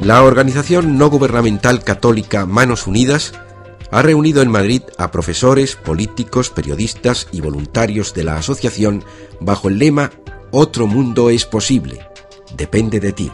La 0.00 0.22
organización 0.22 0.96
no 0.96 1.10
gubernamental 1.10 1.84
católica 1.84 2.46
Manos 2.46 2.86
Unidas 2.86 3.34
ha 3.90 4.00
reunido 4.00 4.40
en 4.40 4.50
Madrid 4.50 4.80
a 4.96 5.10
profesores, 5.10 5.76
políticos, 5.76 6.48
periodistas 6.48 7.28
y 7.32 7.42
voluntarios 7.42 8.14
de 8.14 8.24
la 8.24 8.36
asociación 8.36 9.04
bajo 9.40 9.68
el 9.68 9.78
lema 9.78 10.10
Otro 10.52 10.86
mundo 10.86 11.28
es 11.28 11.44
posible. 11.44 12.00
Depende 12.56 12.98
de 12.98 13.12
ti. 13.12 13.30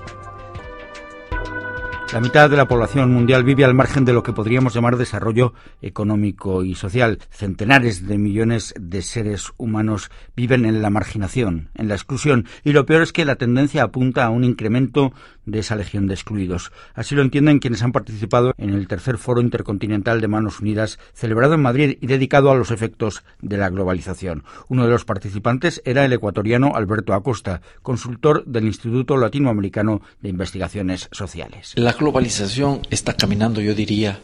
La 2.17 2.23
mitad 2.23 2.49
de 2.49 2.57
la 2.57 2.67
población 2.67 3.13
mundial 3.13 3.45
vive 3.45 3.67
al 3.67 3.75
margen 3.75 4.07
de 4.07 4.15
lo 4.15 4.23
que 4.23 4.33
podríamos 4.33 4.73
llamar 4.73 4.97
desarrollo 4.97 5.53
económico 5.83 6.65
y 6.65 6.75
social. 6.75 7.19
Centenares 7.29 8.07
de 8.07 8.17
millones 8.17 8.73
de 8.81 9.03
seres 9.03 9.53
humanos 9.59 10.11
viven 10.35 10.65
en 10.65 10.81
la 10.81 10.89
marginación, 10.89 11.69
en 11.75 11.89
la 11.89 11.95
exclusión, 11.95 12.47
y 12.65 12.73
lo 12.73 12.87
peor 12.87 13.03
es 13.03 13.13
que 13.13 13.27
la 13.27 13.37
tendencia 13.37 13.83
apunta 13.83 14.25
a 14.25 14.31
un 14.31 14.45
incremento 14.45 15.13
de 15.45 15.59
esa 15.59 15.77
legión 15.77 16.07
de 16.07 16.15
excluidos. 16.15 16.73
Así 16.95 17.15
lo 17.15 17.21
entienden 17.21 17.59
quienes 17.59 17.83
han 17.83 17.93
participado 17.93 18.55
en 18.57 18.71
el 18.71 18.89
tercer 18.89 19.19
foro 19.19 19.43
intercontinental 19.43 20.23
de 20.23 20.27
Manos 20.27 20.61
Unidas, 20.61 20.99
celebrado 21.13 21.55
en 21.55 21.63
Madrid 21.63 21.99
y 22.01 22.07
dedicado 22.07 22.51
a 22.51 22.57
los 22.57 22.71
efectos 22.71 23.25
de 23.43 23.59
la 23.59 23.69
globalización. 23.69 24.43
Uno 24.69 24.87
de 24.87 24.91
los 24.91 25.05
participantes 25.05 25.83
era 25.85 26.07
el 26.07 26.15
ecuatoriano 26.15 26.73
Alberto 26.75 27.13
Acosta, 27.13 27.61
consultor 27.83 28.43
del 28.47 28.65
Instituto 28.65 29.19
Latinoamericano 29.19 30.01
de 30.23 30.31
Investigaciones 30.31 31.11
Sociales 31.13 31.75
globalización 32.07 32.87
está 32.89 33.15
caminando, 33.15 33.61
yo 33.61 33.75
diría, 33.75 34.21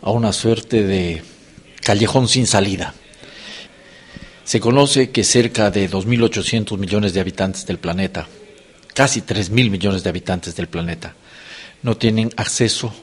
a 0.00 0.10
una 0.10 0.32
suerte 0.32 0.84
de 0.84 1.22
callejón 1.82 2.28
sin 2.28 2.46
salida. 2.46 2.94
Se 4.44 4.58
conoce 4.58 5.10
que 5.10 5.22
cerca 5.22 5.70
de 5.70 5.90
2.800 5.90 6.78
millones 6.78 7.12
de 7.12 7.20
habitantes 7.20 7.66
del 7.66 7.78
planeta, 7.78 8.26
casi 8.94 9.20
3.000 9.20 9.68
millones 9.68 10.02
de 10.02 10.08
habitantes 10.08 10.56
del 10.56 10.68
planeta, 10.68 11.14
no 11.82 11.98
tienen 11.98 12.32
acceso 12.38 12.94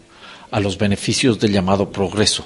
a 0.50 0.60
los 0.60 0.80
beneficios 0.80 1.40
del 1.40 1.52
llamado 1.52 1.92
progreso, 1.92 2.44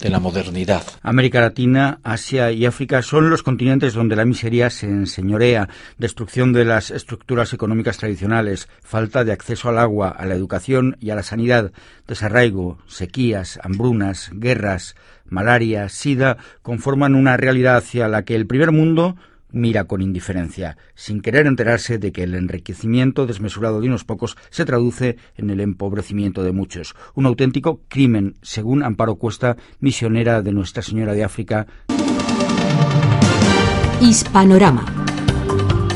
de 0.00 0.10
la 0.10 0.20
modernidad. 0.20 0.82
América 1.02 1.40
Latina, 1.40 2.00
Asia 2.02 2.52
y 2.52 2.66
África 2.66 3.02
son 3.02 3.30
los 3.30 3.42
continentes 3.42 3.94
donde 3.94 4.16
la 4.16 4.24
miseria 4.24 4.70
se 4.70 4.86
enseñorea, 4.86 5.68
destrucción 5.98 6.52
de 6.52 6.64
las 6.64 6.90
estructuras 6.90 7.52
económicas 7.52 7.98
tradicionales, 7.98 8.68
falta 8.82 9.24
de 9.24 9.32
acceso 9.32 9.68
al 9.68 9.78
agua, 9.78 10.08
a 10.08 10.26
la 10.26 10.34
educación 10.34 10.96
y 11.00 11.10
a 11.10 11.14
la 11.14 11.22
sanidad, 11.22 11.72
desarraigo, 12.06 12.78
sequías, 12.86 13.58
hambrunas, 13.62 14.30
guerras, 14.32 14.96
malaria, 15.26 15.88
sida, 15.88 16.36
conforman 16.62 17.14
una 17.14 17.36
realidad 17.36 17.76
hacia 17.76 18.08
la 18.08 18.24
que 18.24 18.34
el 18.34 18.46
primer 18.46 18.72
mundo 18.72 19.16
mira 19.52 19.84
con 19.84 20.02
indiferencia, 20.02 20.76
sin 20.94 21.20
querer 21.20 21.46
enterarse 21.46 21.98
de 21.98 22.12
que 22.12 22.22
el 22.22 22.34
enriquecimiento 22.34 23.26
desmesurado 23.26 23.80
de 23.80 23.88
unos 23.88 24.04
pocos 24.04 24.36
se 24.50 24.64
traduce 24.64 25.16
en 25.36 25.50
el 25.50 25.60
empobrecimiento 25.60 26.42
de 26.42 26.52
muchos. 26.52 26.94
Un 27.14 27.26
auténtico 27.26 27.80
crimen, 27.88 28.36
según 28.42 28.82
Amparo 28.82 29.16
Cuesta, 29.16 29.56
misionera 29.80 30.42
de 30.42 30.52
Nuestra 30.52 30.82
Señora 30.82 31.12
de 31.12 31.24
África. 31.24 31.66
Hispanorama, 34.00 34.86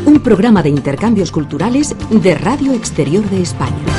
un 0.05 0.21
programa 0.21 0.63
de 0.63 0.69
intercambios 0.69 1.33
culturales 1.33 1.97
de 2.11 2.35
Radio 2.35 2.73
Exterior 2.73 3.29
de 3.31 3.43
España. 3.43 3.94